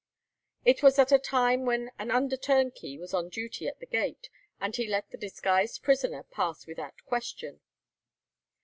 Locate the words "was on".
2.97-3.29